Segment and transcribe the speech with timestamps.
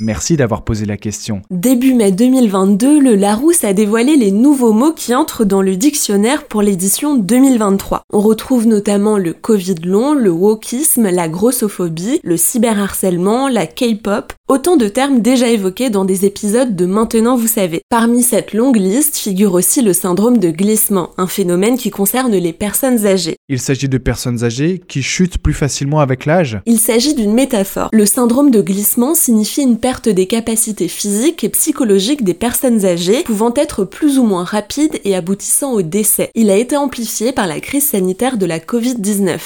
[0.00, 1.42] Merci d'avoir posé la question.
[1.50, 6.48] Début mai 2022, le Larousse a dévoilé les nouveaux mots qui entrent dans le dictionnaire
[6.48, 8.02] pour l'édition 2023.
[8.12, 14.76] On retrouve notamment le Covid long, le wokisme, la grossophobie, le cyberharcèlement, la K-pop, autant
[14.76, 17.82] de termes déjà évoqués dans des épisodes de Maintenant vous savez.
[17.88, 22.52] Parmi cette longue liste figure aussi le syndrome de glissement, un phénomène qui concerne les
[22.52, 23.36] personnes âgées.
[23.48, 27.88] Il s'agit de personnes âgées qui chutent plus facilement avec l'âge Il s'agit d'une métaphore.
[27.92, 33.22] Le syndrome de glissement signifie une perte des capacités physiques et psychologiques des personnes âgées,
[33.24, 36.30] pouvant être plus ou moins rapide et aboutissant au décès.
[36.34, 39.40] Il a été amplifié par la crise sanitaire de la Covid-19.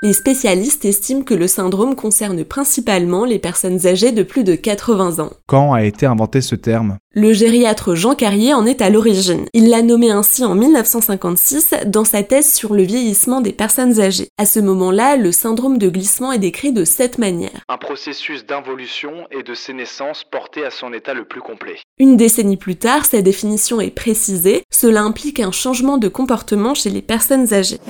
[0.00, 5.18] Les spécialistes estiment que le syndrome concerne principalement les personnes âgées de plus de 80
[5.18, 5.32] ans.
[5.48, 6.98] Quand a été inventé ce terme?
[7.14, 9.46] Le gériatre Jean Carrier en est à l'origine.
[9.54, 14.28] Il l'a nommé ainsi en 1956 dans sa thèse sur le vieillissement des personnes âgées.
[14.38, 17.64] À ce moment-là, le syndrome de glissement est décrit de cette manière.
[17.68, 21.74] Un processus d'involution et de sénescence porté à son état le plus complet.
[21.98, 24.62] Une décennie plus tard, sa définition est précisée.
[24.70, 27.80] Cela implique un changement de comportement chez les personnes âgées.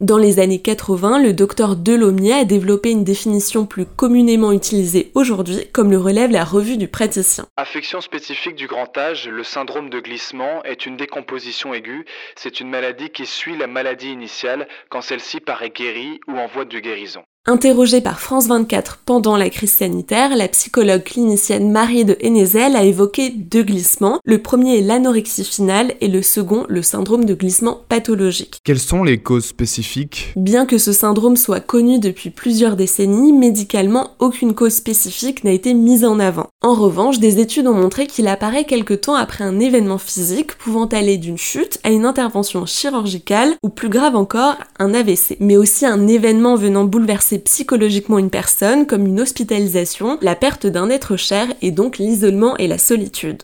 [0.00, 5.66] Dans les années 80, le docteur Delaumier a développé une définition plus communément utilisée aujourd'hui,
[5.74, 7.44] comme le relève la revue du praticien.
[7.58, 12.06] Affection spécifique du grand âge, le syndrome de glissement est une décomposition aiguë.
[12.34, 16.64] C'est une maladie qui suit la maladie initiale quand celle-ci paraît guérie ou en voie
[16.64, 17.22] de guérison.
[17.50, 22.84] Interrogée par France 24 pendant la crise sanitaire, la psychologue clinicienne Marie de Hennezel a
[22.84, 24.20] évoqué deux glissements.
[24.24, 28.60] Le premier est l'anorexie finale et le second le syndrome de glissement pathologique.
[28.62, 30.32] Quelles sont les causes spécifiques?
[30.36, 35.74] Bien que ce syndrome soit connu depuis plusieurs décennies, médicalement aucune cause spécifique n'a été
[35.74, 36.46] mise en avant.
[36.62, 40.86] En revanche, des études ont montré qu'il apparaît quelque temps après un événement physique pouvant
[40.86, 45.84] aller d'une chute à une intervention chirurgicale ou plus grave encore, un AVC, mais aussi
[45.84, 51.48] un événement venant bouleverser psychologiquement une personne comme une hospitalisation, la perte d'un être cher
[51.62, 53.42] et donc l'isolement et la solitude.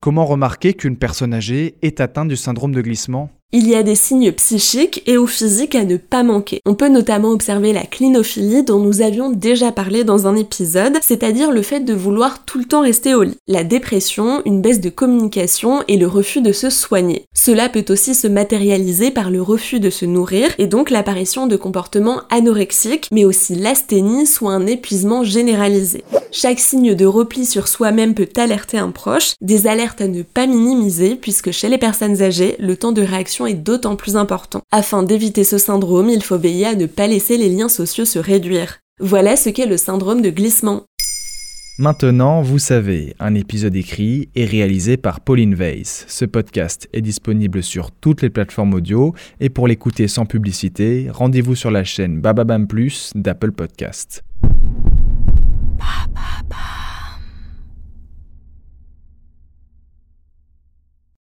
[0.00, 3.30] Comment remarquer qu'une personne âgée est atteinte du syndrome de glissement?
[3.50, 6.60] Il y a des signes psychiques et ou physiques à ne pas manquer.
[6.66, 11.50] On peut notamment observer la clinophilie dont nous avions déjà parlé dans un épisode, c'est-à-dire
[11.50, 13.38] le fait de vouloir tout le temps rester au lit.
[13.46, 17.24] La dépression, une baisse de communication et le refus de se soigner.
[17.32, 21.56] Cela peut aussi se matérialiser par le refus de se nourrir et donc l'apparition de
[21.56, 26.04] comportements anorexiques, mais aussi l'asthénie, soit un épuisement généralisé.
[26.32, 30.46] Chaque signe de repli sur soi-même peut alerter un proche, des alertes à ne pas
[30.46, 34.62] minimiser puisque chez les personnes âgées, le temps de réaction est d'autant plus important.
[34.70, 38.18] Afin d'éviter ce syndrome, il faut veiller à ne pas laisser les liens sociaux se
[38.18, 38.78] réduire.
[39.00, 40.84] Voilà ce qu'est le syndrome de glissement.
[41.78, 46.04] Maintenant, vous savez, un épisode écrit et réalisé par Pauline Weiss.
[46.08, 51.54] Ce podcast est disponible sur toutes les plateformes audio et pour l'écouter sans publicité, rendez-vous
[51.54, 54.24] sur la chaîne Bababam Plus d'Apple Podcast.